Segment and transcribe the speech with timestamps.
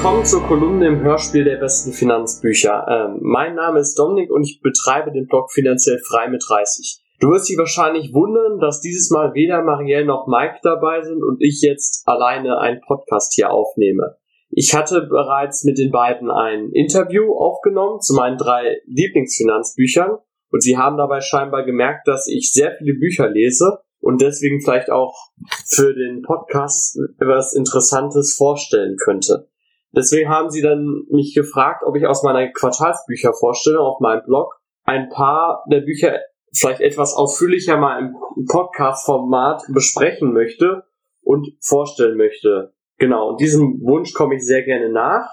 [0.00, 2.86] willkommen zur Kolumne im Hörspiel der besten Finanzbücher.
[2.88, 7.02] Ähm, mein Name ist Dominik und ich betreibe den Blog finanziell frei mit 30.
[7.20, 11.36] Du wirst dich wahrscheinlich wundern, dass dieses Mal weder Marielle noch Mike dabei sind und
[11.42, 14.16] ich jetzt alleine einen Podcast hier aufnehme.
[14.48, 20.16] Ich hatte bereits mit den beiden ein Interview aufgenommen zu meinen drei Lieblingsfinanzbüchern
[20.50, 24.88] und sie haben dabei scheinbar gemerkt, dass ich sehr viele Bücher lese und deswegen vielleicht
[24.88, 25.14] auch
[25.66, 29.49] für den Podcast etwas Interessantes vorstellen könnte.
[29.94, 34.54] Deswegen haben sie dann mich gefragt, ob ich aus meiner Quartalsbüchervorstellung auf meinem Blog
[34.84, 36.18] ein paar der Bücher
[36.52, 40.84] vielleicht etwas ausführlicher mal im Podcast-Format besprechen möchte
[41.22, 42.72] und vorstellen möchte.
[42.98, 45.28] Genau, und diesem Wunsch komme ich sehr gerne nach.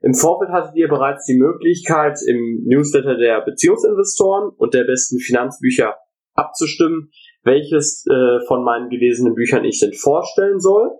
[0.00, 5.96] Im Vorfeld hattet ihr bereits die Möglichkeit, im Newsletter der Beziehungsinvestoren und der besten Finanzbücher
[6.34, 7.10] abzustimmen,
[7.42, 10.90] welches äh, von meinen gelesenen Büchern ich denn vorstellen soll.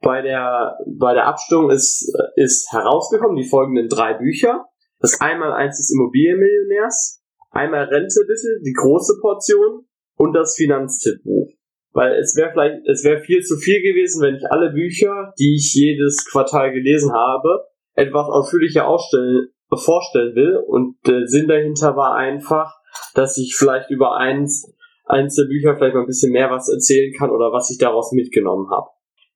[0.00, 4.66] Bei der, bei der Abstimmung ist, ist herausgekommen die folgenden drei Bücher.
[5.00, 11.50] Das einmal eins des Immobilienmillionärs, einmal Rente bitte, die große Portion und das Finanztippbuch.
[11.92, 15.56] Weil es wäre vielleicht, es wäre viel zu viel gewesen, wenn ich alle Bücher, die
[15.56, 20.56] ich jedes Quartal gelesen habe, etwas ausführlicher ausstellen, vorstellen will.
[20.66, 22.72] Und der Sinn dahinter war einfach,
[23.14, 24.72] dass ich vielleicht über eins
[25.06, 28.88] Einzelbücher vielleicht mal ein bisschen mehr was erzählen kann oder was ich daraus mitgenommen habe.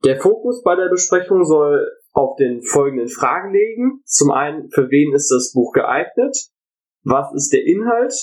[0.05, 4.03] Der Fokus bei der Besprechung soll auf den folgenden Fragen legen.
[4.05, 6.36] Zum einen, für wen ist das Buch geeignet?
[7.05, 8.14] Was ist der Inhalt?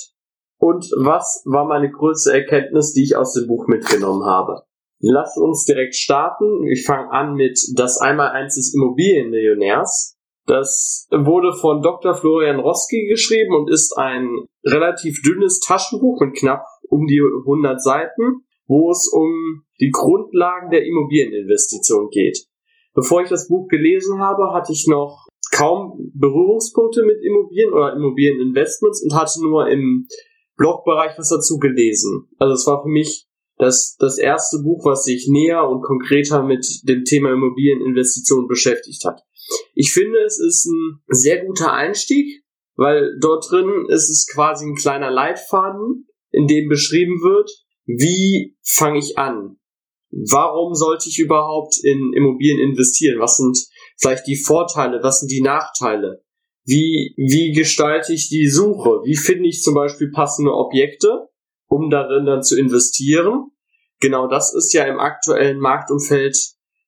[0.58, 4.64] Und was war meine größte Erkenntnis, die ich aus dem Buch mitgenommen habe?
[5.00, 6.68] Lass uns direkt starten.
[6.68, 10.18] Ich fange an mit Das Einmaleins des Immobilienmillionärs.
[10.46, 12.16] Das wurde von Dr.
[12.16, 14.28] Florian Roski geschrieben und ist ein
[14.66, 20.86] relativ dünnes Taschenbuch mit knapp um die 100 Seiten, wo es um die Grundlagen der
[20.86, 22.46] Immobilieninvestition geht.
[22.94, 29.04] Bevor ich das Buch gelesen habe, hatte ich noch kaum Berührungspunkte mit Immobilien oder Immobilieninvestments
[29.04, 30.08] und hatte nur im
[30.56, 32.28] Blogbereich was dazu gelesen.
[32.38, 33.26] Also es war für mich
[33.58, 39.22] das, das erste Buch, was sich näher und konkreter mit dem Thema Immobilieninvestition beschäftigt hat.
[39.74, 42.44] Ich finde, es ist ein sehr guter Einstieg,
[42.76, 47.50] weil dort drin ist es quasi ein kleiner Leitfaden, in dem beschrieben wird,
[47.98, 49.58] wie fange ich an?
[50.12, 53.20] Warum sollte ich überhaupt in Immobilien investieren?
[53.20, 53.58] Was sind
[53.98, 55.00] vielleicht die Vorteile?
[55.02, 56.24] Was sind die Nachteile?
[56.66, 59.02] Wie, wie gestalte ich die Suche?
[59.06, 61.30] Wie finde ich zum Beispiel passende Objekte,
[61.68, 63.52] um darin dann zu investieren?
[64.00, 66.38] Genau das ist ja im aktuellen Marktumfeld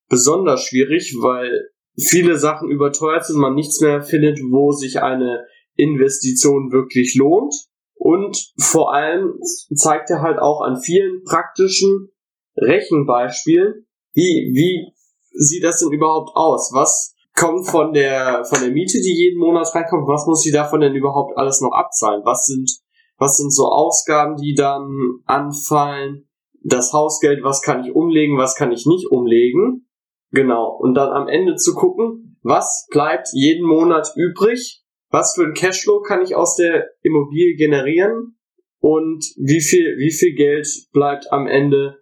[0.08, 5.46] besonders schwierig, weil viele Sachen überteuert sind, man nichts mehr findet, wo sich eine
[5.76, 7.56] Investition wirklich lohnt.
[8.04, 9.40] Und vor allem
[9.76, 12.10] zeigt er halt auch an vielen praktischen
[12.58, 14.92] Rechenbeispielen, wie, wie
[15.34, 16.72] sieht das denn überhaupt aus?
[16.74, 20.08] Was kommt von der, von der Miete, die jeden Monat reinkommt?
[20.08, 22.24] Was muss sie davon denn überhaupt alles noch abzahlen?
[22.26, 22.72] Was sind,
[23.18, 26.28] was sind so Ausgaben, die dann anfallen?
[26.64, 29.88] Das Hausgeld, was kann ich umlegen, was kann ich nicht umlegen?
[30.32, 30.76] Genau.
[30.76, 34.81] Und dann am Ende zu gucken, was bleibt jeden Monat übrig
[35.12, 38.38] was für ein Cashflow kann ich aus der Immobilie generieren
[38.80, 42.00] und wie viel, wie viel Geld bleibt am Ende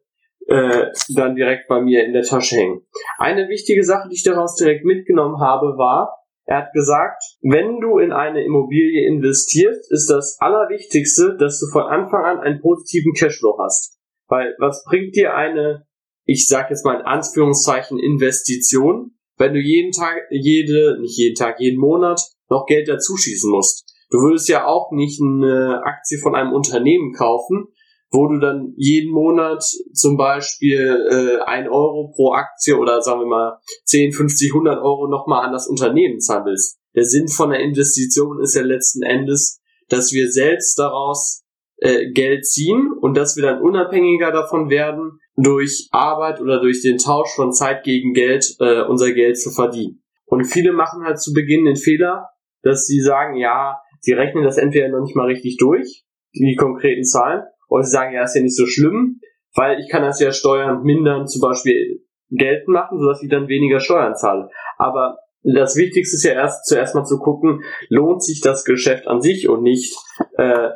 [0.47, 2.81] äh, dann direkt bei mir in der Tasche hängen.
[3.17, 6.15] Eine wichtige Sache, die ich daraus direkt mitgenommen habe, war,
[6.45, 11.83] er hat gesagt, wenn du in eine Immobilie investierst, ist das Allerwichtigste, dass du von
[11.83, 13.99] Anfang an einen positiven Cashflow hast.
[14.27, 15.85] Weil was bringt dir eine,
[16.25, 21.59] ich sag jetzt mal in Anführungszeichen, Investition, wenn du jeden Tag, jede, nicht jeden Tag,
[21.59, 22.19] jeden Monat
[22.49, 23.85] noch Geld dazuschießen musst.
[24.09, 27.67] Du würdest ja auch nicht eine Aktie von einem Unternehmen kaufen,
[28.11, 30.79] wo du dann jeden Monat zum Beispiel
[31.11, 35.53] äh, ein Euro pro Aktie oder sagen wir mal 10, 50, 100 Euro nochmal an
[35.53, 36.79] das Unternehmen zahlst.
[36.95, 41.43] Der Sinn von der Investition ist ja letzten Endes, dass wir selbst daraus
[41.77, 46.97] äh, Geld ziehen und dass wir dann unabhängiger davon werden, durch Arbeit oder durch den
[46.97, 50.03] Tausch von Zeit gegen Geld äh, unser Geld zu verdienen.
[50.25, 52.27] Und viele machen halt zu Beginn den Fehler,
[52.61, 56.03] dass sie sagen, ja, sie rechnen das entweder noch nicht mal richtig durch,
[56.33, 59.19] die konkreten Zahlen, oder sie sagen, ja, ist ja nicht so schlimm,
[59.55, 63.79] weil ich kann das ja Steuern mindern, zum Beispiel geltend machen, sodass ich dann weniger
[63.79, 64.49] Steuern zahle.
[64.77, 69.21] Aber das Wichtigste ist ja erst zuerst mal zu gucken, lohnt sich das Geschäft an
[69.21, 69.95] sich und nicht
[70.37, 70.69] äh,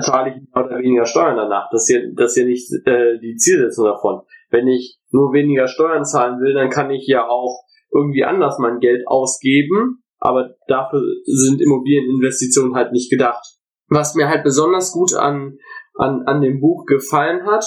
[0.00, 1.68] zahle ich mehr oder weniger Steuern danach.
[1.70, 4.22] Das ist ja, das ist ja nicht äh, die Zielsetzung davon.
[4.50, 7.62] Wenn ich nur weniger Steuern zahlen will, dann kann ich ja auch
[7.92, 13.44] irgendwie anders mein Geld ausgeben aber dafür sind Immobilieninvestitionen halt nicht gedacht.
[13.88, 15.58] Was mir halt besonders gut an,
[15.94, 17.64] an, an dem Buch gefallen hat,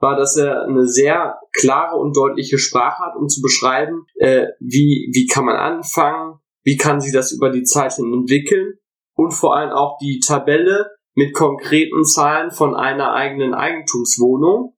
[0.00, 5.08] war, dass er eine sehr klare und deutliche Sprache hat, um zu beschreiben, äh, wie,
[5.14, 8.74] wie kann man anfangen, wie kann sie das über die Zeit hin entwickeln
[9.14, 14.74] und vor allem auch die Tabelle mit konkreten Zahlen von einer eigenen Eigentumswohnung,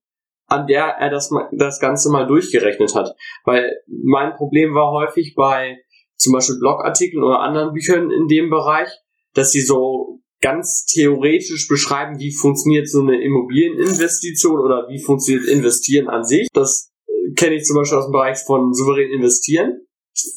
[0.46, 3.14] an der er das, das Ganze mal durchgerechnet hat.
[3.44, 5.78] Weil mein Problem war häufig bei
[6.24, 8.88] zum Beispiel Blogartikeln oder anderen Büchern in dem Bereich,
[9.34, 16.08] dass sie so ganz theoretisch beschreiben, wie funktioniert so eine Immobilieninvestition oder wie funktioniert Investieren
[16.08, 16.48] an sich.
[16.52, 19.84] Das äh, kenne ich zum Beispiel aus dem Bereich von souverän investieren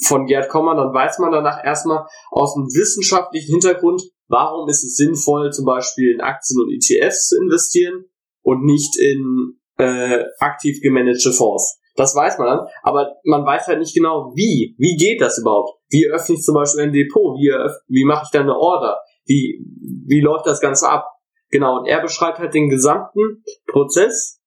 [0.05, 4.95] von Gerd Kommer, dann weiß man danach erstmal aus dem wissenschaftlichen Hintergrund, warum ist es
[4.95, 8.05] sinnvoll, zum Beispiel in Aktien und ETFs zu investieren
[8.41, 11.79] und nicht in äh, aktiv gemanagte Fonds.
[11.95, 14.75] Das weiß man dann, aber man weiß halt nicht genau, wie.
[14.77, 15.76] Wie geht das überhaupt?
[15.89, 17.37] Wie öffne ich zum Beispiel ein Depot?
[17.37, 17.51] Wie,
[17.87, 18.99] wie mache ich da eine Order?
[19.25, 19.63] Wie,
[20.05, 21.05] wie läuft das Ganze ab?
[21.49, 24.41] Genau, und er beschreibt halt den gesamten Prozess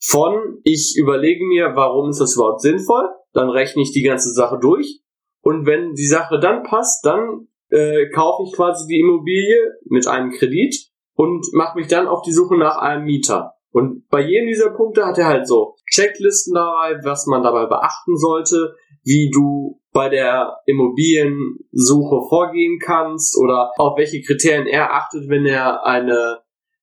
[0.00, 3.08] von, ich überlege mir, warum ist das überhaupt sinnvoll?
[3.32, 5.00] Dann rechne ich die ganze Sache durch.
[5.40, 10.30] Und wenn die Sache dann passt, dann äh, kaufe ich quasi die Immobilie mit einem
[10.30, 13.54] Kredit und mache mich dann auf die Suche nach einem Mieter.
[13.70, 18.16] Und bei jedem dieser Punkte hat er halt so Checklisten dabei, was man dabei beachten
[18.16, 25.46] sollte, wie du bei der Immobiliensuche vorgehen kannst oder auf welche Kriterien er achtet, wenn
[25.46, 26.40] er eine,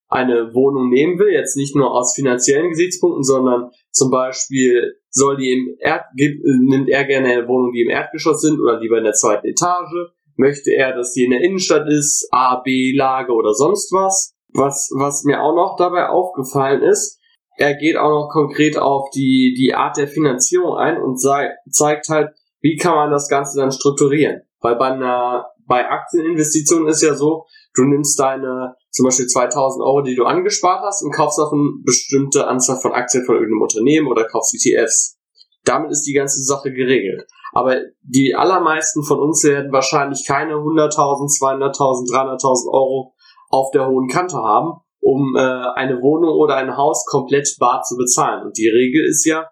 [0.07, 1.33] eine Wohnung nehmen will.
[1.33, 7.03] Jetzt nicht nur aus finanziellen Gesichtspunkten, sondern zum Beispiel soll die im Erd, nimmt er
[7.03, 9.91] gerne eine Wohnung, die im Erdgeschoss sind oder lieber in der zweiten Etage.
[10.37, 14.33] Möchte er, dass die in der Innenstadt ist, A, B, Lage oder sonst was.
[14.53, 17.19] Was, was mir auch noch dabei aufgefallen ist,
[17.57, 22.07] er geht auch noch konkret auf die, die Art der Finanzierung ein und sei, zeigt
[22.07, 22.29] halt,
[22.61, 24.41] wie kann man das Ganze dann strukturieren.
[24.59, 30.01] Weil bei einer, bei Aktieninvestitionen ist ja so, du nimmst deine zum Beispiel 2000 Euro,
[30.01, 34.07] die du angespart hast und kaufst auf eine bestimmte Anzahl von Aktien von irgendeinem Unternehmen
[34.07, 35.17] oder kaufst ETFs.
[35.63, 37.25] Damit ist die ganze Sache geregelt.
[37.53, 40.95] Aber die allermeisten von uns werden wahrscheinlich keine 100.000,
[41.39, 43.13] 200.000, 300.000 Euro
[43.49, 47.97] auf der hohen Kante haben, um äh, eine Wohnung oder ein Haus komplett bar zu
[47.97, 48.45] bezahlen.
[48.45, 49.49] Und die Regel ist ja,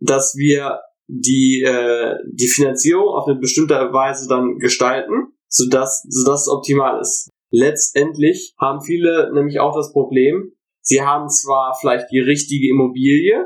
[0.00, 6.48] dass wir die, äh, die Finanzierung auf eine bestimmte Weise dann gestalten, sodass, sodass es
[6.48, 7.30] optimal ist.
[7.50, 10.52] Letztendlich haben viele nämlich auch das Problem,
[10.82, 13.44] sie haben zwar vielleicht die richtige Immobilie,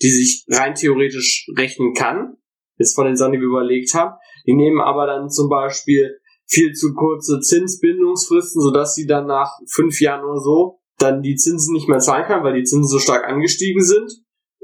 [0.00, 2.36] die sich rein theoretisch rechnen kann,
[2.78, 4.14] ist von den Sachen, die wir überlegt haben,
[4.46, 10.00] die nehmen aber dann zum Beispiel viel zu kurze Zinsbindungsfristen, sodass sie dann nach fünf
[10.00, 13.26] Jahren oder so dann die Zinsen nicht mehr zahlen kann, weil die Zinsen so stark
[13.26, 14.12] angestiegen sind.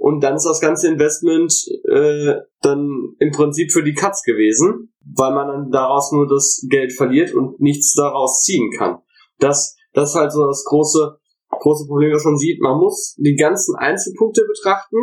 [0.09, 1.53] Und dann ist das ganze Investment
[1.85, 6.95] äh, dann im Prinzip für die Katz gewesen, weil man dann daraus nur das Geld
[6.95, 9.01] verliert und nichts daraus ziehen kann.
[9.39, 11.19] Das, das ist halt so das große,
[11.51, 12.59] große Problem, was man sieht.
[12.63, 14.97] Man muss die ganzen Einzelpunkte betrachten,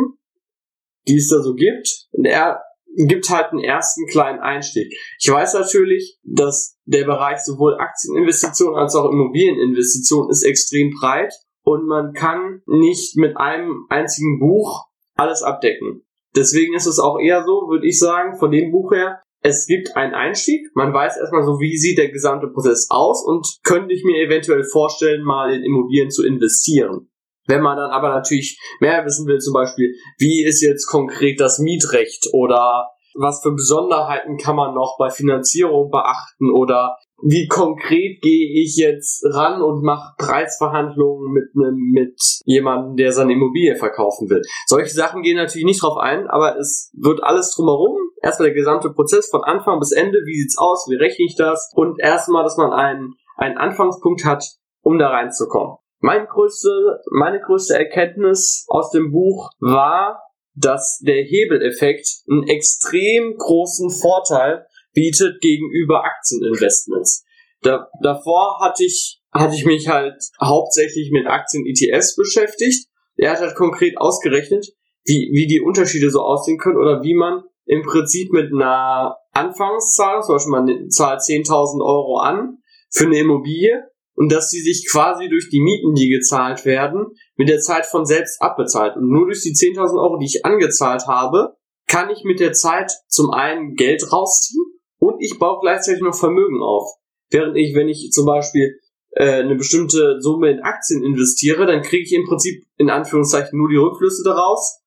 [1.06, 2.08] die es da so gibt.
[2.10, 2.60] Und er
[3.06, 4.92] gibt halt einen ersten kleinen Einstieg.
[5.20, 11.32] Ich weiß natürlich, dass der Bereich sowohl Aktieninvestitionen als auch Immobilieninvestitionen ist extrem breit
[11.62, 14.86] und man kann nicht mit einem einzigen Buch
[15.16, 16.02] alles abdecken.
[16.34, 19.96] Deswegen ist es auch eher so, würde ich sagen, von dem Buch her, es gibt
[19.96, 24.04] einen Einstieg, man weiß erstmal so, wie sieht der gesamte Prozess aus und könnte ich
[24.04, 27.08] mir eventuell vorstellen, mal in Immobilien zu investieren.
[27.46, 31.58] Wenn man dann aber natürlich mehr wissen will, zum Beispiel, wie ist jetzt konkret das
[31.58, 38.62] Mietrecht oder was für Besonderheiten kann man noch bei Finanzierung beachten oder wie konkret gehe
[38.62, 44.42] ich jetzt ran und mache Preisverhandlungen mit einem mit jemandem, der seine Immobilie verkaufen will.
[44.66, 47.96] Solche Sachen gehen natürlich nicht drauf ein, aber es wird alles drumherum.
[48.22, 51.70] Erstmal der gesamte Prozess von Anfang bis Ende, wie sieht's aus, wie rechne ich das
[51.74, 54.44] und erstmal, dass man einen, einen Anfangspunkt hat,
[54.82, 55.76] um da reinzukommen.
[56.00, 60.22] Mein größte, meine größte Erkenntnis aus dem Buch war,
[60.54, 67.24] dass der Hebeleffekt einen extrem großen Vorteil bietet gegenüber Aktieninvestments.
[67.62, 72.88] Da, davor hatte ich, hatte ich mich halt hauptsächlich mit Aktien-ETFs beschäftigt.
[73.16, 74.66] Er hat halt konkret ausgerechnet,
[75.04, 80.22] wie, wie die Unterschiede so aussehen können oder wie man im Prinzip mit einer Anfangszahl,
[80.22, 82.58] zum Beispiel man zahlt 10.000 Euro an
[82.90, 83.82] für eine Immobilie
[84.14, 88.06] und dass sie sich quasi durch die Mieten, die gezahlt werden, mit der Zeit von
[88.06, 88.96] selbst abbezahlt.
[88.96, 92.92] Und nur durch die 10.000 Euro, die ich angezahlt habe, kann ich mit der Zeit
[93.08, 94.65] zum einen Geld rausziehen
[94.98, 96.88] und ich baue gleichzeitig noch Vermögen auf.
[97.30, 98.78] Während ich, wenn ich zum Beispiel
[99.10, 103.68] äh, eine bestimmte Summe in Aktien investiere, dann kriege ich im Prinzip in Anführungszeichen nur
[103.68, 104.80] die Rückflüsse daraus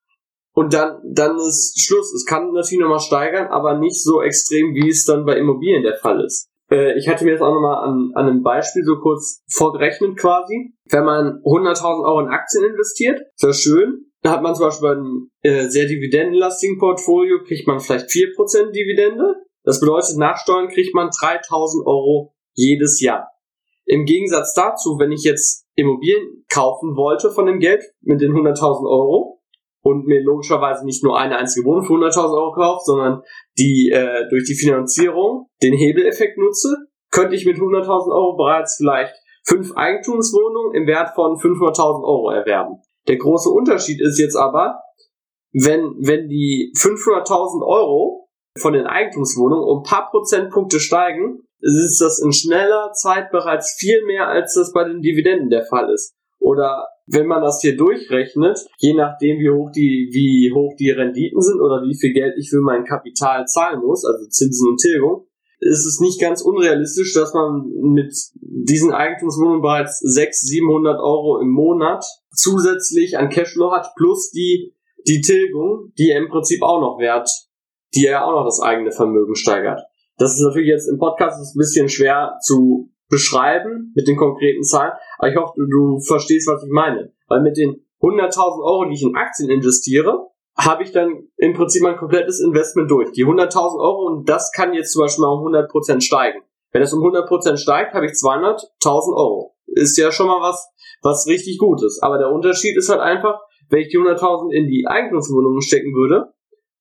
[0.53, 2.13] und dann, dann ist Schluss.
[2.13, 5.97] Es kann natürlich nochmal steigern, aber nicht so extrem, wie es dann bei Immobilien der
[5.97, 6.49] Fall ist.
[6.71, 10.73] Äh, ich hatte mir das auch nochmal an, an einem Beispiel so kurz vorgerechnet quasi.
[10.89, 14.05] Wenn man 100.000 Euro in Aktien investiert, ist das schön.
[14.21, 19.35] Da hat man zum Beispiel ein äh, sehr dividendenlastigen Portfolio, kriegt man vielleicht 4% Dividende.
[19.63, 23.29] Das bedeutet, nach Steuern kriegt man 3000 Euro jedes Jahr.
[23.85, 28.87] Im Gegensatz dazu, wenn ich jetzt Immobilien kaufen wollte von dem Geld mit den 100.000
[28.87, 29.41] Euro
[29.81, 33.21] und mir logischerweise nicht nur eine einzige Wohnung für 100.000 Euro kaufe, sondern
[33.57, 36.75] die äh, durch die Finanzierung den Hebeleffekt nutze,
[37.11, 39.13] könnte ich mit 100.000 Euro bereits vielleicht
[39.43, 42.81] fünf Eigentumswohnungen im Wert von 500.000 Euro erwerben.
[43.07, 44.79] Der große Unterschied ist jetzt aber,
[45.51, 48.18] wenn, wenn die 500.000 Euro
[48.57, 54.05] von den Eigentumswohnungen um ein paar Prozentpunkte steigen, ist das in schneller Zeit bereits viel
[54.05, 56.13] mehr, als das bei den Dividenden der Fall ist.
[56.39, 61.41] Oder wenn man das hier durchrechnet, je nachdem wie hoch die, wie hoch die Renditen
[61.41, 65.25] sind oder wie viel Geld ich für mein Kapital zahlen muss, also Zinsen und Tilgung,
[65.59, 71.49] ist es nicht ganz unrealistisch, dass man mit diesen Eigentumswohnungen bereits 600, 700 Euro im
[71.49, 74.73] Monat zusätzlich an Cashflow hat, plus die,
[75.05, 77.29] die Tilgung, die im Prinzip auch noch wert,
[77.93, 79.81] die ja auch noch das eigene Vermögen steigert.
[80.17, 84.91] Das ist natürlich jetzt im Podcast ein bisschen schwer zu beschreiben mit den konkreten Zahlen,
[85.17, 87.11] aber ich hoffe, du, verstehst, was ich meine.
[87.27, 90.27] Weil mit den 100.000 Euro, die ich in Aktien investiere,
[90.57, 93.11] habe ich dann im Prinzip mein komplettes Investment durch.
[93.13, 96.39] Die 100.000 Euro und das kann jetzt zum Beispiel mal um 100% steigen.
[96.71, 99.55] Wenn es um 100% steigt, habe ich 200.000 Euro.
[99.65, 100.69] Ist ja schon mal was,
[101.01, 102.03] was richtig gut ist.
[102.03, 106.33] Aber der Unterschied ist halt einfach, wenn ich die 100.000 in die Eigentumswohnungen stecken würde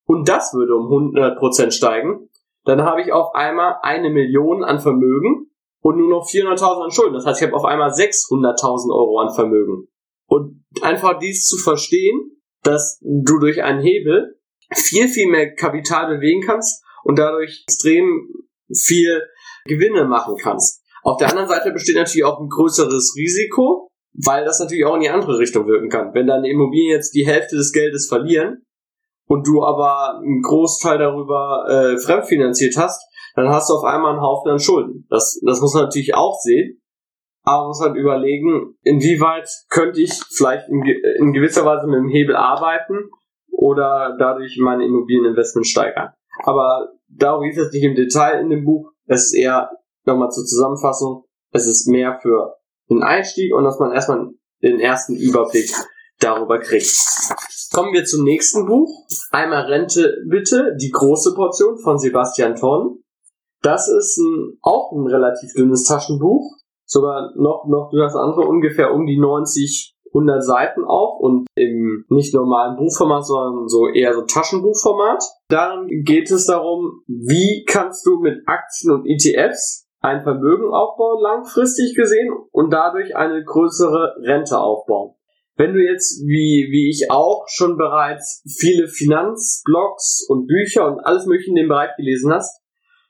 [0.08, 2.30] und das würde um 100% steigen,
[2.64, 5.50] dann habe ich auf einmal eine Million an Vermögen
[5.80, 7.14] und nur noch 400.000 an Schulden.
[7.14, 9.88] Das heißt, ich habe auf einmal 600.000 Euro an Vermögen.
[10.26, 14.38] Und einfach dies zu verstehen, dass du durch einen Hebel
[14.74, 18.28] viel, viel mehr Kapital bewegen kannst und dadurch extrem
[18.74, 19.22] viel
[19.66, 20.82] Gewinne machen kannst.
[21.02, 25.02] Auf der anderen Seite besteht natürlich auch ein größeres Risiko, weil das natürlich auch in
[25.02, 26.14] die andere Richtung wirken kann.
[26.14, 28.64] Wenn deine Immobilien jetzt die Hälfte des Geldes verlieren
[29.28, 33.06] und du aber einen Großteil darüber äh, fremdfinanziert hast,
[33.36, 35.06] dann hast du auf einmal einen Haufen an Schulden.
[35.10, 36.80] Das, das muss man natürlich auch sehen.
[37.44, 40.82] Aber man muss halt überlegen, inwieweit könnte ich vielleicht in,
[41.18, 43.10] in gewisser Weise mit dem Hebel arbeiten
[43.50, 46.12] oder dadurch mein Immobilieninvestment steigern.
[46.44, 48.90] Aber darum geht es nicht im Detail in dem Buch.
[49.06, 49.70] Es ist eher,
[50.04, 52.56] nochmal zur Zusammenfassung, es ist mehr für
[52.90, 54.30] den Einstieg und dass man erstmal
[54.62, 55.70] den ersten Überblick
[56.20, 56.92] darüber kriegt.
[57.72, 59.06] Kommen wir zum nächsten Buch.
[59.30, 62.98] Einmal Rente bitte, die große Portion von Sebastian Thorn.
[63.62, 66.56] Das ist ein, auch ein relativ dünnes Taschenbuch.
[66.86, 72.34] Sogar noch, noch das andere ungefähr um die 90, 100 Seiten auch und im nicht
[72.34, 75.22] normalen Buchformat, sondern so eher so Taschenbuchformat.
[75.48, 81.94] Darin geht es darum, wie kannst du mit Aktien und ETFs ein Vermögen aufbauen, langfristig
[81.94, 85.14] gesehen, und dadurch eine größere Rente aufbauen.
[85.58, 91.26] Wenn du jetzt, wie, wie ich auch, schon bereits viele Finanzblogs und Bücher und alles
[91.26, 92.62] mögliche in dem Bereich gelesen hast,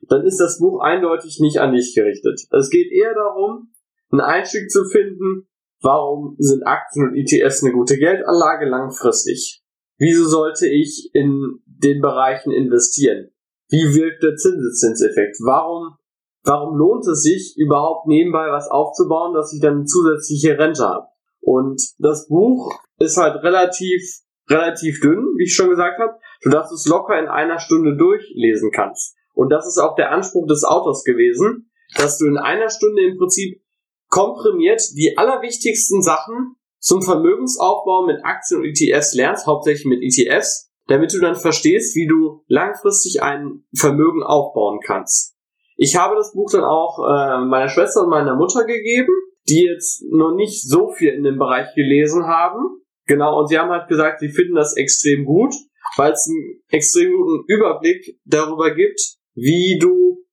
[0.08, 2.40] dann ist das Buch eindeutig nicht an dich gerichtet.
[2.50, 3.74] Es geht eher darum,
[4.10, 5.46] einen Einstieg zu finden,
[5.82, 9.62] warum sind Aktien und ETFs eine gute Geldanlage langfristig?
[9.98, 13.28] Wieso sollte ich in den Bereichen investieren?
[13.68, 15.36] Wie wirkt der Zinseszinseffekt?
[15.44, 15.98] Warum,
[16.44, 21.08] warum lohnt es sich überhaupt nebenbei was aufzubauen, dass ich dann eine zusätzliche Rente habe?
[21.48, 24.02] Und das Buch ist halt relativ,
[24.50, 26.12] relativ dünn, wie ich schon gesagt habe,
[26.42, 29.16] sodass du es locker in einer Stunde durchlesen kannst.
[29.32, 33.16] Und das ist auch der Anspruch des Autors gewesen, dass du in einer Stunde im
[33.16, 33.62] Prinzip
[34.10, 41.14] komprimiert die allerwichtigsten Sachen zum Vermögensaufbau mit Aktien und ETFs lernst, hauptsächlich mit ETFs, damit
[41.14, 45.34] du dann verstehst, wie du langfristig ein Vermögen aufbauen kannst.
[45.78, 49.14] Ich habe das Buch dann auch äh, meiner Schwester und meiner Mutter gegeben,
[49.48, 52.82] die jetzt noch nicht so viel in dem Bereich gelesen haben.
[53.06, 55.54] Genau, und sie haben halt gesagt, sie finden das extrem gut,
[55.96, 59.00] weil es einen extrem guten Überblick darüber gibt,
[59.34, 60.24] wie du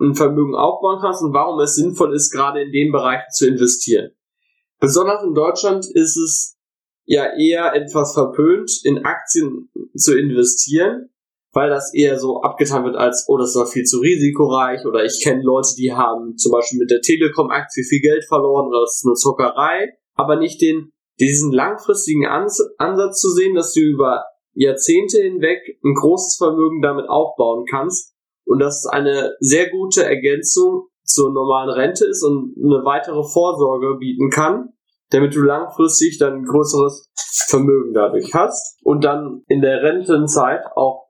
[0.00, 4.12] ein Vermögen aufbauen kannst und warum es sinnvoll ist, gerade in dem Bereich zu investieren.
[4.78, 6.56] Besonders in Deutschland ist es
[7.04, 11.10] ja eher etwas verpönt, in Aktien zu investieren,
[11.52, 15.20] weil das eher so abgetan wird als, oh, das doch viel zu risikoreich oder ich
[15.22, 19.06] kenne Leute, die haben zum Beispiel mit der Telekom-Aktie viel Geld verloren oder das ist
[19.06, 25.58] eine Zockerei, aber nicht den, diesen langfristigen Ansatz zu sehen, dass du über Jahrzehnte hinweg
[25.84, 28.14] ein großes Vermögen damit aufbauen kannst
[28.44, 33.96] und dass es eine sehr gute Ergänzung zur normalen Rente ist und eine weitere Vorsorge
[33.98, 34.70] bieten kann,
[35.10, 37.08] damit du langfristig dann ein größeres
[37.48, 41.06] Vermögen dadurch hast und dann in der Rentenzeit auch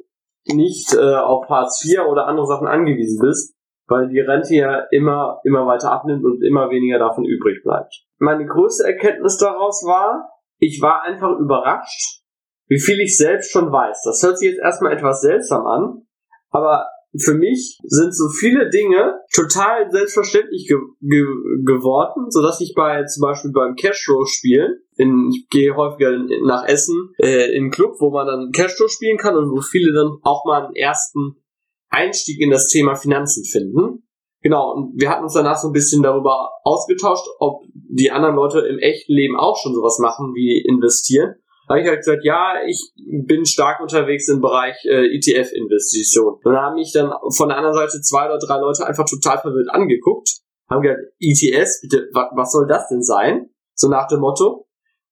[0.46, 3.54] nicht äh, auf Hartz IV oder andere Sachen angewiesen bist,
[3.86, 8.04] weil die Rente ja immer, immer weiter abnimmt und immer weniger davon übrig bleibt.
[8.18, 12.22] Meine größte Erkenntnis daraus war, ich war einfach überrascht,
[12.68, 14.02] wie viel ich selbst schon weiß.
[14.04, 16.02] Das hört sich jetzt erstmal etwas seltsam an,
[16.50, 16.86] aber
[17.18, 21.24] für mich sind so viele Dinge total selbstverständlich ge ge
[21.64, 26.66] geworden, so dass ich bei zum Beispiel beim Cashflow spielen, in, ich gehe häufiger nach
[26.66, 30.18] Essen äh, in einen Club, wo man dann Cashflow spielen kann und wo viele dann
[30.22, 31.42] auch mal einen ersten
[31.88, 34.06] Einstieg in das Thema Finanzen finden.
[34.42, 38.60] Genau, und wir hatten uns danach so ein bisschen darüber ausgetauscht, ob die anderen Leute
[38.60, 41.34] im echten Leben auch schon sowas machen wie investieren.
[41.66, 46.38] Da habe ich halt gesagt, ja, ich bin stark unterwegs im Bereich äh, ETF-Investition.
[46.42, 49.38] Und da haben mich dann von der anderen Seite zwei oder drei Leute einfach total
[49.38, 50.40] verwirrt angeguckt,
[50.70, 53.50] haben gesagt, ETS, bitte, wa was soll das denn sein?
[53.74, 54.66] So nach dem Motto.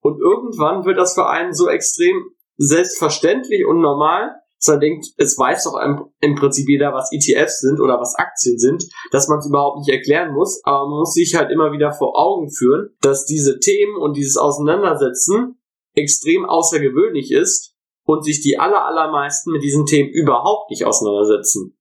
[0.08, 5.38] Und irgendwann wird das für einen so extrem selbstverständlich und normal, dass man denkt, es
[5.38, 5.78] weiß doch
[6.20, 9.90] im, Prinzip jeder, was ETFs sind oder was Aktien sind, dass man es überhaupt nicht
[9.90, 13.96] erklären muss, aber man muss sich halt immer wieder vor Augen führen, dass diese Themen
[13.96, 15.60] und dieses Auseinandersetzen
[15.94, 17.74] extrem außergewöhnlich ist
[18.04, 21.78] und sich die aller, allermeisten mit diesen Themen überhaupt nicht auseinandersetzen.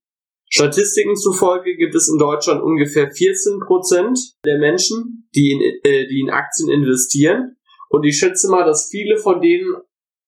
[0.50, 6.20] Statistiken zufolge gibt es in Deutschland ungefähr 14 Prozent der Menschen, die in, äh, die
[6.20, 7.56] in Aktien investieren.
[7.88, 9.76] Und ich schätze mal, dass viele von denen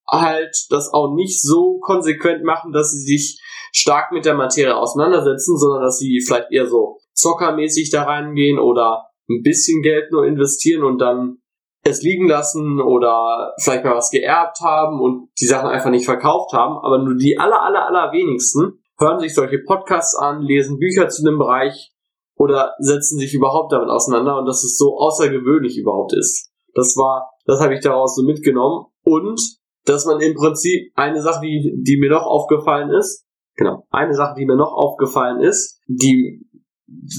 [0.09, 3.39] halt das auch nicht so konsequent machen, dass sie sich
[3.73, 9.05] stark mit der Materie auseinandersetzen, sondern dass sie vielleicht eher so zockermäßig da reingehen oder
[9.29, 11.37] ein bisschen Geld nur investieren und dann
[11.83, 16.53] es liegen lassen oder vielleicht mal was geerbt haben und die Sachen einfach nicht verkauft
[16.53, 16.77] haben.
[16.77, 21.23] Aber nur die aller, aller, aller wenigsten hören sich solche Podcasts an, lesen Bücher zu
[21.23, 21.91] dem Bereich
[22.35, 26.51] oder setzen sich überhaupt damit auseinander und dass es so außergewöhnlich überhaupt ist.
[26.75, 29.39] Das war, das habe ich daraus so mitgenommen und
[29.85, 34.35] dass man im Prinzip eine Sache, die, die mir noch aufgefallen ist, genau, eine Sache,
[34.37, 36.45] die mir noch aufgefallen ist, die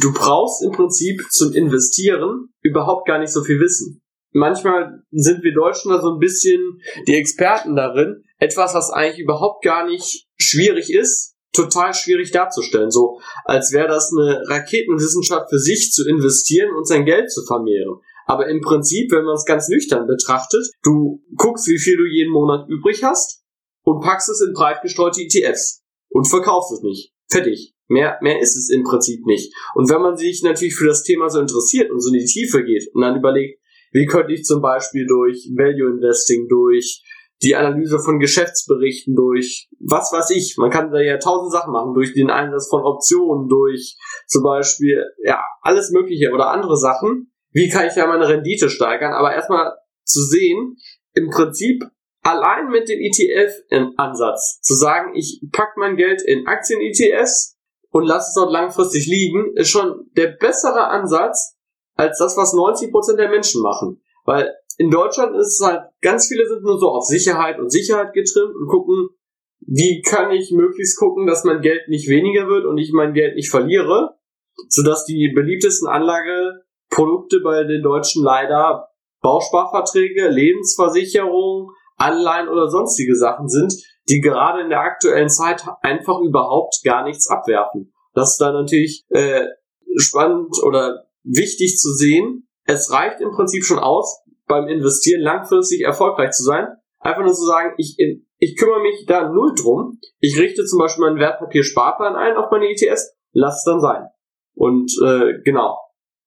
[0.00, 4.02] du brauchst im Prinzip zum Investieren überhaupt gar nicht so viel Wissen.
[4.33, 9.62] Manchmal sind wir Deutschen da so ein bisschen die Experten darin, etwas, was eigentlich überhaupt
[9.62, 12.91] gar nicht schwierig ist, total schwierig darzustellen.
[12.91, 18.01] So, als wäre das eine Raketenwissenschaft für sich zu investieren und sein Geld zu vermehren.
[18.26, 22.32] Aber im Prinzip, wenn man es ganz nüchtern betrachtet, du guckst, wie viel du jeden
[22.32, 23.42] Monat übrig hast
[23.85, 27.12] und packst es in breit gestreute ETFs und verkaufst es nicht.
[27.28, 27.74] Fertig.
[27.88, 29.52] Mehr, mehr ist es im Prinzip nicht.
[29.74, 32.64] Und wenn man sich natürlich für das Thema so interessiert und so in die Tiefe
[32.64, 33.61] geht und dann überlegt,
[33.92, 37.02] wie könnte ich zum Beispiel durch Value Investing, durch
[37.42, 41.92] die Analyse von Geschäftsberichten, durch was weiß ich, man kann da ja tausend Sachen machen,
[41.92, 47.69] durch den Einsatz von Optionen, durch zum Beispiel, ja, alles Mögliche oder andere Sachen, wie
[47.69, 49.73] kann ich ja meine Rendite steigern, aber erstmal
[50.05, 50.77] zu sehen,
[51.15, 51.85] im Prinzip
[52.23, 57.59] allein mit dem ETF-Ansatz zu sagen, ich pack mein Geld in Aktien-ETFs
[57.91, 61.57] und lasse es dort langfristig liegen, ist schon der bessere Ansatz
[61.95, 64.01] als das, was 90% der Menschen machen.
[64.25, 68.15] Weil in Deutschland ist es halt, ganz viele sind nur so auf Sicherheit und Sicherheit
[68.15, 69.09] getrimmt und gucken,
[69.61, 73.37] wie kann ich möglichst gucken, dass mein Geld nicht weniger wird und ich mein Geld
[73.37, 74.17] nicht verliere,
[74.69, 76.62] sodass die beliebtesten Anlage
[76.92, 78.88] Produkte bei den Deutschen leider
[79.22, 83.72] Bausparverträge, Lebensversicherung, Anleihen oder sonstige Sachen sind,
[84.09, 87.92] die gerade in der aktuellen Zeit einfach überhaupt gar nichts abwerfen.
[88.14, 89.46] Das ist dann natürlich äh,
[89.96, 92.48] spannend oder wichtig zu sehen.
[92.64, 96.66] Es reicht im Prinzip schon aus, beim Investieren langfristig erfolgreich zu sein.
[96.98, 97.96] Einfach nur zu sagen, ich,
[98.38, 99.98] ich kümmere mich da null drum.
[100.18, 104.07] Ich richte zum Beispiel meinen Wertpapier-Sparplan ein auf meine ETS, lass es dann sein.
[104.55, 105.78] Und äh, genau,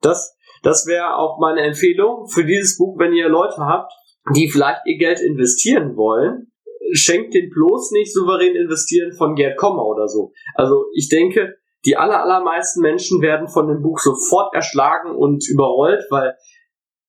[0.01, 3.91] das das wäre auch meine Empfehlung für dieses Buch, wenn ihr Leute habt,
[4.35, 6.51] die vielleicht ihr Geld investieren wollen.
[6.93, 10.31] Schenkt den bloß nicht souverän investieren von Gerd Kommer oder so.
[10.53, 16.03] Also ich denke, die aller, allermeisten Menschen werden von dem Buch sofort erschlagen und überrollt,
[16.09, 16.35] weil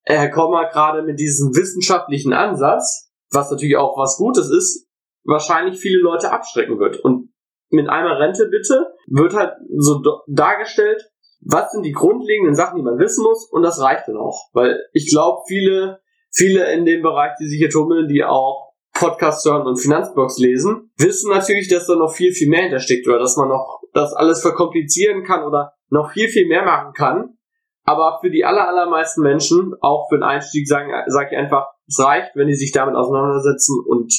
[0.04, 4.86] Herr Kommer gerade mit diesem wissenschaftlichen Ansatz, was natürlich auch was Gutes ist,
[5.24, 7.00] wahrscheinlich viele Leute abschrecken wird.
[7.00, 7.32] Und
[7.70, 11.10] mit einmal Rente bitte wird halt so dargestellt,
[11.48, 14.48] was sind die grundlegenden Sachen, die man wissen muss und das reicht dann auch.
[14.52, 16.00] Weil ich glaube, viele,
[16.32, 20.90] viele in dem Bereich, die sich hier tummeln, die auch Podcasts hören und Finanzblogs lesen,
[20.98, 24.42] wissen natürlich, dass da noch viel, viel mehr hintersteckt oder dass man noch das alles
[24.42, 27.36] verkomplizieren kann oder noch viel, viel mehr machen kann.
[27.84, 32.00] Aber für die aller, allermeisten Menschen, auch für den Einstieg, sage sag ich einfach, es
[32.00, 34.12] reicht, wenn die sich damit auseinandersetzen und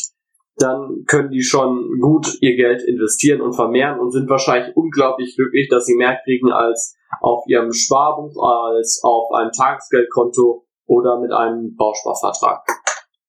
[0.55, 5.67] dann können die schon gut ihr Geld investieren und vermehren und sind wahrscheinlich unglaublich glücklich,
[5.69, 11.75] dass sie mehr kriegen als auf ihrem Sparbuch, als auf einem Tagesgeldkonto oder mit einem
[11.75, 12.65] Bausparvertrag.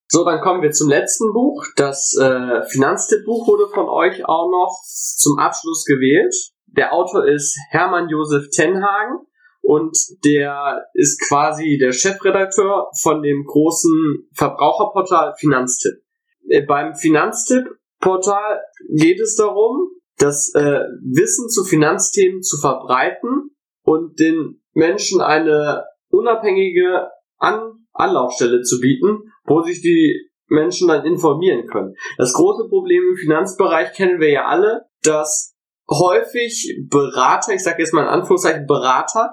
[0.07, 1.63] So, dann kommen wir zum letzten Buch.
[1.75, 6.33] Das äh, Finanztippbuch wurde von euch auch noch zum Abschluss gewählt.
[6.65, 9.19] Der Autor ist Hermann Josef Tenhagen
[9.61, 16.01] und der ist quasi der Chefredakteur von dem großen Verbraucherportal Finanztipp.
[16.47, 23.51] Äh, beim Finanztipp-Portal geht es darum, das äh, Wissen zu Finanzthemen zu verbreiten
[23.89, 31.65] und den Menschen eine unabhängige An Anlaufstelle zu bieten, wo sich die Menschen dann informieren
[31.67, 31.95] können.
[32.17, 35.55] Das große Problem im Finanzbereich kennen wir ja alle, dass
[35.89, 39.31] häufig Berater, ich sage jetzt mal in Anführungszeichen Berater,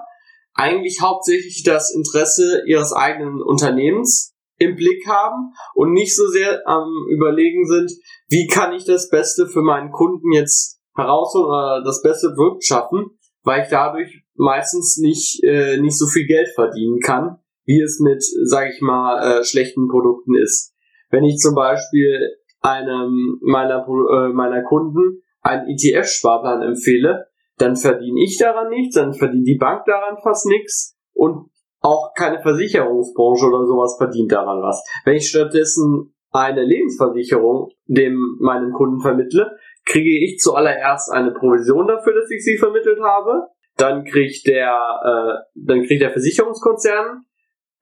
[0.53, 6.89] eigentlich hauptsächlich das Interesse ihres eigenen Unternehmens im Blick haben und nicht so sehr am
[7.09, 7.91] überlegen sind,
[8.27, 13.17] wie kann ich das Beste für meinen Kunden jetzt herausholen oder das beste Produkt schaffen,
[13.43, 18.23] weil ich dadurch meistens nicht äh, nicht so viel Geld verdienen kann, wie es mit,
[18.45, 20.73] sage ich mal, äh, schlechten Produkten ist.
[21.09, 28.37] Wenn ich zum Beispiel einem meiner äh, meiner Kunden einen ETF-Sparplan empfehle, dann verdiene ich
[28.37, 31.49] daran nichts, dann verdient die Bank daran fast nichts und
[31.81, 34.83] auch keine Versicherungsbranche oder sowas verdient daran was.
[35.05, 42.13] Wenn ich stattdessen eine Lebensversicherung dem meinem Kunden vermittle, kriege ich zuallererst eine Provision dafür,
[42.13, 43.47] dass ich sie vermittelt habe.
[43.77, 47.23] Dann kriegt der, äh, dann kriegt der Versicherungskonzern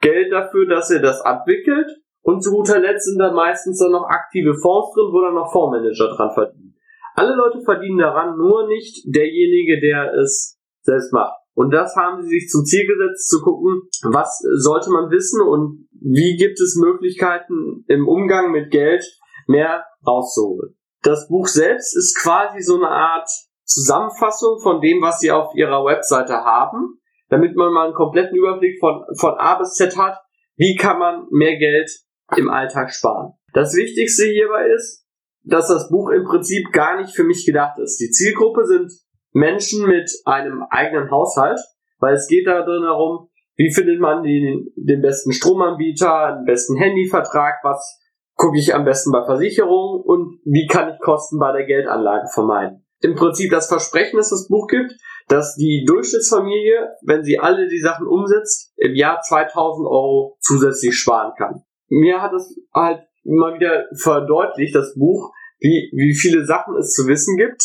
[0.02, 1.90] Geld dafür, dass er das abwickelt.
[2.22, 5.52] Und zu guter Letzt sind da meistens dann noch aktive Fonds drin, wo dann noch
[5.52, 6.76] Fondsmanager dran verdienen.
[7.16, 11.36] Alle Leute verdienen daran, nur nicht derjenige, der es selbst macht.
[11.54, 15.88] Und das haben sie sich zum Ziel gesetzt, zu gucken, was sollte man wissen und
[16.02, 19.04] wie gibt es Möglichkeiten im Umgang mit Geld
[19.48, 20.76] mehr rauszuholen.
[21.02, 23.30] Das Buch selbst ist quasi so eine Art
[23.66, 27.00] Zusammenfassung von dem, was sie auf ihrer Webseite haben,
[27.30, 30.18] damit man mal einen kompletten Überblick von, von A bis Z hat,
[30.56, 31.90] wie kann man mehr Geld
[32.38, 33.34] im Alltag sparen.
[33.54, 35.06] Das Wichtigste hierbei ist,
[35.44, 38.00] dass das Buch im Prinzip gar nicht für mich gedacht ist.
[38.00, 38.92] Die Zielgruppe sind
[39.32, 41.60] Menschen mit einem eigenen Haushalt,
[42.00, 46.76] weil es geht da drin darum, wie findet man den, den besten Stromanbieter, den besten
[46.76, 48.02] Handyvertrag, was
[48.36, 52.85] gucke ich am besten bei Versicherungen und wie kann ich Kosten bei der Geldanlage vermeiden.
[53.02, 54.94] Im Prinzip das Versprechen, das das Buch gibt,
[55.28, 61.34] dass die Durchschnittsfamilie, wenn sie alle die Sachen umsetzt, im Jahr 2000 Euro zusätzlich sparen
[61.38, 61.64] kann.
[61.90, 67.08] Mir hat es halt mal wieder verdeutlicht, das Buch, wie, wie viele Sachen es zu
[67.08, 67.62] wissen gibt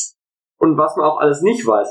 [0.59, 1.89] und was man auch alles nicht weiß.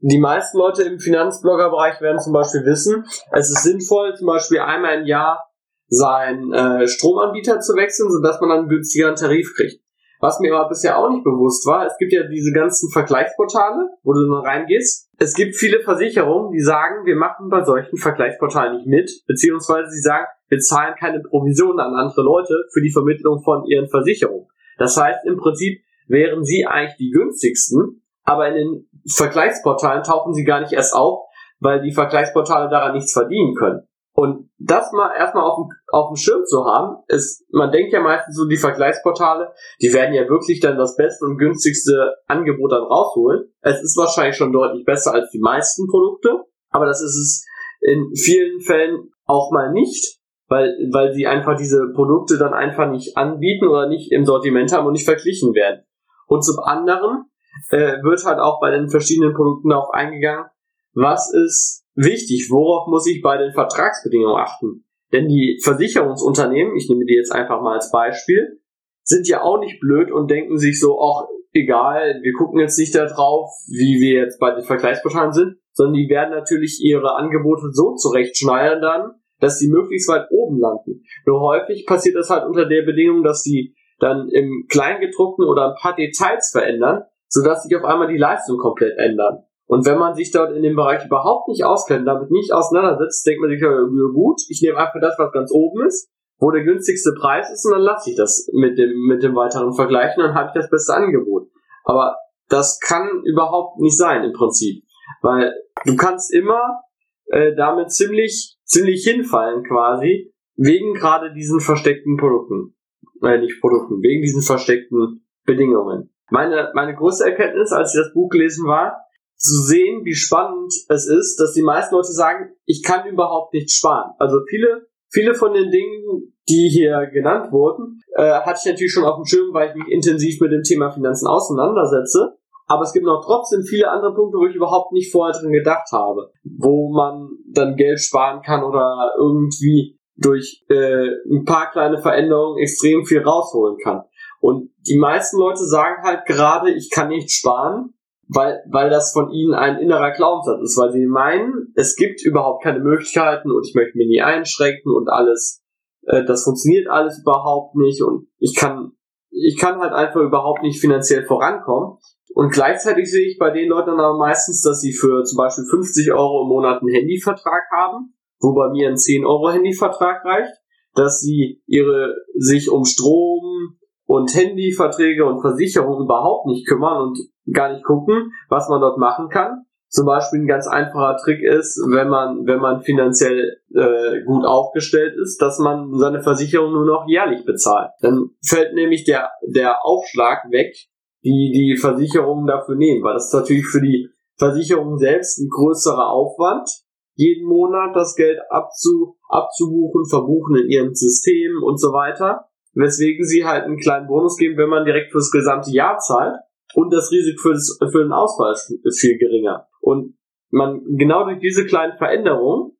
[0.00, 5.00] Die meisten Leute im Finanzbloggerbereich werden zum Beispiel wissen, es ist sinnvoll, zum Beispiel einmal
[5.00, 5.42] im Jahr
[5.88, 9.80] seinen äh, Stromanbieter zu wechseln, sodass man dann einen günstigeren Tarif kriegt.
[10.20, 14.12] Was mir aber bisher auch nicht bewusst war, es gibt ja diese ganzen Vergleichsportale, wo
[14.12, 15.10] du dann reingehst.
[15.18, 20.00] Es gibt viele Versicherungen, die sagen, wir machen bei solchen Vergleichsportalen nicht mit, beziehungsweise sie
[20.00, 24.46] sagen, wir zahlen keine Provisionen an andere Leute für die Vermittlung von ihren Versicherungen.
[24.78, 30.44] Das heißt, im Prinzip wären sie eigentlich die günstigsten, aber in den Vergleichsportalen tauchen sie
[30.44, 31.26] gar nicht erst auf,
[31.60, 33.86] weil die Vergleichsportale daran nichts verdienen können.
[34.16, 38.00] Und das mal erstmal auf dem, auf dem Schirm zu haben, ist, man denkt ja
[38.00, 39.52] meistens so, die Vergleichsportale,
[39.82, 43.52] die werden ja wirklich dann das beste und günstigste Angebot dann rausholen.
[43.60, 47.44] Es ist wahrscheinlich schon deutlich besser als die meisten Produkte, aber das ist es
[47.82, 53.18] in vielen Fällen auch mal nicht, weil, weil sie einfach diese Produkte dann einfach nicht
[53.18, 55.84] anbieten oder nicht im Sortiment haben und nicht verglichen werden.
[56.26, 57.26] Und zum anderen
[57.68, 60.46] äh, wird halt auch bei den verschiedenen Produkten darauf eingegangen,
[60.94, 64.84] was ist wichtig, worauf muss ich bei den Vertragsbedingungen achten.
[65.12, 68.60] Denn die Versicherungsunternehmen, ich nehme die jetzt einfach mal als Beispiel,
[69.02, 72.94] sind ja auch nicht blöd und denken sich so, ach, egal, wir gucken jetzt nicht
[72.94, 77.94] darauf, wie wir jetzt bei den Vergleichsportalen sind, sondern die werden natürlich ihre Angebote so
[77.94, 81.04] zurechtschneiden dann, dass sie möglichst weit oben landen.
[81.24, 85.76] Nur häufig passiert das halt unter der Bedingung, dass sie dann im Kleingedruckten oder ein
[85.80, 89.44] paar Details verändern, sodass sich auf einmal die Leistung komplett ändern.
[89.66, 93.40] Und wenn man sich dort in dem Bereich überhaupt nicht auskennt, damit nicht auseinandersetzt, denkt
[93.40, 93.68] man sich, ja,
[94.12, 97.72] gut, ich nehme einfach das, was ganz oben ist, wo der günstigste Preis ist, und
[97.72, 100.94] dann lasse ich das mit dem, mit dem weiteren Vergleichen, dann habe ich das beste
[100.94, 101.48] Angebot.
[101.84, 102.16] Aber
[102.48, 104.84] das kann überhaupt nicht sein im Prinzip.
[105.22, 105.52] Weil
[105.84, 106.82] du kannst immer
[107.26, 112.76] äh, damit ziemlich, ziemlich hinfallen quasi, wegen gerade diesen versteckten Produkten.
[113.22, 116.12] Äh, nicht Produkten, wegen diesen versteckten Bedingungen.
[116.30, 119.05] Meine, meine größte Erkenntnis, als ich das Buch gelesen war,
[119.36, 123.70] zu sehen, wie spannend es ist, dass die meisten Leute sagen, ich kann überhaupt nicht
[123.70, 124.12] sparen.
[124.18, 129.04] Also viele, viele von den Dingen, die hier genannt wurden, äh, hatte ich natürlich schon
[129.04, 132.36] auf dem Schirm, weil ich mich intensiv mit dem Thema Finanzen auseinandersetze.
[132.66, 135.88] Aber es gibt noch trotzdem viele andere Punkte, wo ich überhaupt nicht vorher drin gedacht
[135.92, 142.58] habe, wo man dann Geld sparen kann oder irgendwie durch äh, ein paar kleine Veränderungen
[142.58, 144.02] extrem viel rausholen kann.
[144.40, 147.94] Und die meisten Leute sagen halt gerade, ich kann nicht sparen,
[148.28, 152.64] weil, weil das von ihnen ein innerer Glaubenssatz ist, weil sie meinen, es gibt überhaupt
[152.64, 155.62] keine Möglichkeiten und ich möchte mich nie einschränken und alles,
[156.06, 158.92] äh, das funktioniert alles überhaupt nicht und ich kann
[159.36, 161.98] ich kann halt einfach überhaupt nicht finanziell vorankommen.
[162.34, 165.64] Und gleichzeitig sehe ich bei den Leuten dann aber meistens, dass sie für zum Beispiel
[165.64, 170.52] 50 Euro im Monat einen Handyvertrag haben, wo bei mir ein 10 Euro Handyvertrag reicht,
[170.94, 177.18] dass sie ihre sich um Strom und Handyverträge und Versicherungen überhaupt nicht kümmern und
[177.52, 179.66] gar nicht gucken, was man dort machen kann.
[179.88, 185.14] Zum Beispiel ein ganz einfacher Trick ist, wenn man, wenn man finanziell äh, gut aufgestellt
[185.22, 187.90] ist, dass man seine Versicherung nur noch jährlich bezahlt.
[188.00, 190.74] Dann fällt nämlich der, der Aufschlag weg,
[191.22, 196.10] die die Versicherungen dafür nehmen, weil das ist natürlich für die Versicherung selbst ein größerer
[196.10, 196.68] Aufwand,
[197.14, 203.44] jeden Monat das Geld abzu, abzubuchen, verbuchen in ihrem System und so weiter, weswegen sie
[203.46, 206.36] halt einen kleinen Bonus geben, wenn man direkt fürs gesamte Jahr zahlt
[206.74, 209.66] und das Risiko für, das, für den Ausfall ist viel geringer.
[209.80, 210.16] Und
[210.50, 212.72] man, genau durch diese kleinen Veränderungen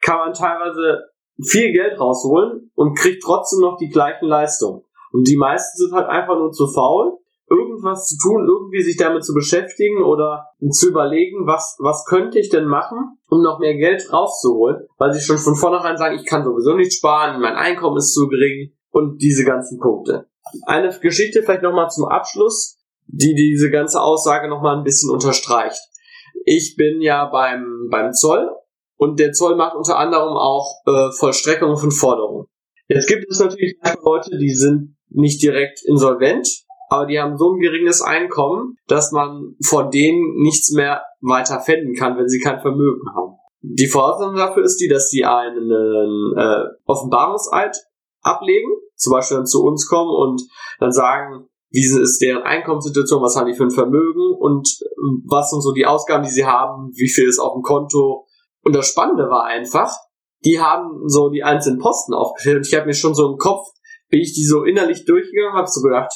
[0.00, 1.10] kann man teilweise
[1.42, 4.82] viel Geld rausholen und kriegt trotzdem noch die gleichen Leistungen.
[5.12, 9.24] Und die meisten sind halt einfach nur zu faul, irgendwas zu tun, irgendwie sich damit
[9.24, 14.12] zu beschäftigen oder zu überlegen, was, was könnte ich denn machen, um noch mehr Geld
[14.12, 18.14] rauszuholen, weil sie schon von vornherein sagen, ich kann sowieso nicht sparen, mein Einkommen ist
[18.14, 20.28] zu gering und diese ganzen Punkte.
[20.66, 22.79] Eine Geschichte vielleicht nochmal zum Abschluss,
[23.12, 25.80] die diese ganze Aussage nochmal ein bisschen unterstreicht.
[26.44, 28.50] Ich bin ja beim, beim Zoll
[28.96, 32.46] und der Zoll macht unter anderem auch äh, Vollstreckung von Forderungen.
[32.88, 36.48] Jetzt gibt es natürlich Leute, die sind nicht direkt insolvent,
[36.88, 41.94] aber die haben so ein geringes Einkommen, dass man von denen nichts mehr weiter fänden
[41.94, 43.36] kann, wenn sie kein Vermögen haben.
[43.62, 47.76] Die Voraussetzung dafür ist die, dass sie einen äh, Offenbarungseid
[48.22, 50.42] ablegen, zum Beispiel dann zu uns kommen und
[50.78, 54.68] dann sagen, wie ist deren Einkommenssituation, was haben die für ein Vermögen und
[55.28, 58.26] was sind so die Ausgaben, die sie haben, wie viel ist auf dem Konto.
[58.62, 59.92] Und das Spannende war einfach,
[60.44, 63.66] die haben so die einzelnen Posten aufgestellt und ich habe mir schon so im Kopf,
[64.08, 66.12] bin ich die so innerlich durchgegangen, habe so gedacht,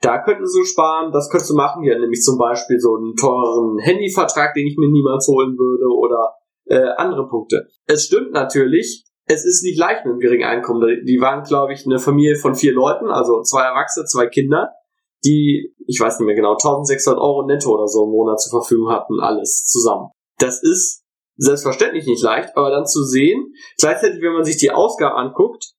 [0.00, 3.78] da könntest du sparen, das könntest du machen, hier nämlich zum Beispiel so einen teuren
[3.78, 6.34] Handyvertrag, den ich mir niemals holen würde oder
[6.66, 7.66] äh, andere Punkte.
[7.86, 11.04] Es stimmt natürlich, es ist nicht leicht mit einem geringen Einkommen.
[11.06, 14.72] Die waren, glaube ich, eine Familie von vier Leuten, also zwei Erwachsene, zwei Kinder,
[15.24, 18.90] die, ich weiß nicht mehr genau, 1600 Euro netto oder so im Monat zur Verfügung
[18.90, 20.10] hatten, alles zusammen.
[20.38, 21.02] Das ist
[21.36, 25.72] selbstverständlich nicht leicht, aber dann zu sehen, gleichzeitig, wenn man sich die Ausgaben anguckt,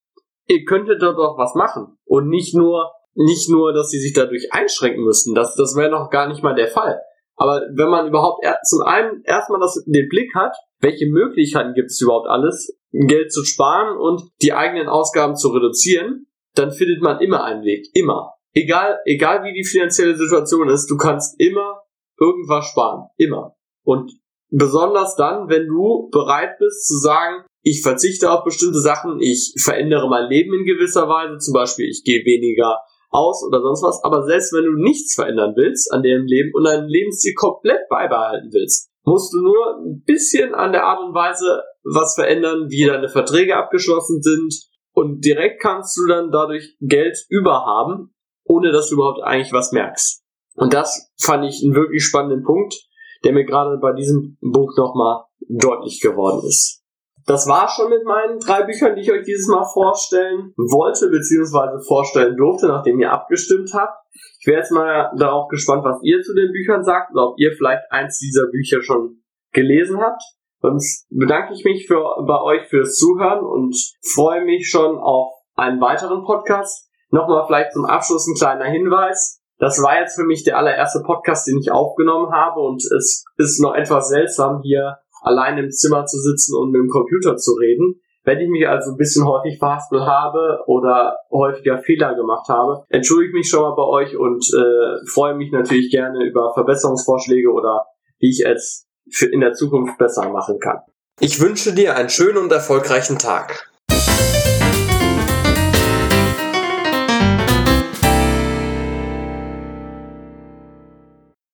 [0.48, 4.52] ihr könntet dort auch was machen und nicht nur nicht nur, dass sie sich dadurch
[4.52, 7.00] einschränken müssten, das, das wäre noch gar nicht mal der Fall.
[7.38, 11.92] Aber wenn man überhaupt er, zum einen erstmal das, den Blick hat, welche Möglichkeiten gibt
[11.92, 17.20] es überhaupt alles, Geld zu sparen und die eigenen Ausgaben zu reduzieren, dann findet man
[17.20, 17.88] immer einen Weg.
[17.94, 18.35] Immer.
[18.56, 21.82] Egal, egal wie die finanzielle Situation ist, du kannst immer
[22.18, 23.10] irgendwas sparen.
[23.18, 23.56] Immer.
[23.84, 24.12] Und
[24.50, 30.08] besonders dann, wenn du bereit bist zu sagen, ich verzichte auf bestimmte Sachen, ich verändere
[30.08, 34.04] mein Leben in gewisser Weise, zum Beispiel ich gehe weniger aus oder sonst was.
[34.04, 38.50] Aber selbst wenn du nichts verändern willst an deinem Leben und deinen Lebensstil komplett beibehalten
[38.54, 43.10] willst, musst du nur ein bisschen an der Art und Weise was verändern, wie deine
[43.10, 44.54] Verträge abgeschlossen sind.
[44.94, 48.15] Und direkt kannst du dann dadurch Geld überhaben,
[48.46, 50.24] ohne dass du überhaupt eigentlich was merkst.
[50.56, 52.76] Und das fand ich einen wirklich spannenden Punkt,
[53.24, 56.82] der mir gerade bei diesem Buch nochmal deutlich geworden ist.
[57.26, 61.84] Das war schon mit meinen drei Büchern, die ich euch dieses Mal vorstellen wollte, beziehungsweise
[61.84, 63.98] vorstellen durfte, nachdem ihr abgestimmt habt.
[64.40, 67.52] Ich wäre jetzt mal darauf gespannt, was ihr zu den Büchern sagt oder ob ihr
[67.58, 70.22] vielleicht eins dieser Bücher schon gelesen habt.
[70.62, 73.76] Sonst bedanke ich mich für, bei euch fürs Zuhören und
[74.14, 76.85] freue mich schon auf einen weiteren Podcast.
[77.10, 79.42] Nochmal vielleicht zum Abschluss ein kleiner Hinweis.
[79.58, 83.62] Das war jetzt für mich der allererste Podcast, den ich aufgenommen habe und es ist
[83.62, 88.02] noch etwas seltsam hier allein im Zimmer zu sitzen und mit dem Computer zu reden.
[88.24, 93.30] Wenn ich mich also ein bisschen häufig verhaspelt habe oder häufiger Fehler gemacht habe, entschuldige
[93.30, 97.86] ich mich schon mal bei euch und äh, freue mich natürlich gerne über Verbesserungsvorschläge oder
[98.20, 98.88] wie ich es
[99.32, 100.80] in der Zukunft besser machen kann.
[101.20, 103.72] Ich wünsche dir einen schönen und erfolgreichen Tag.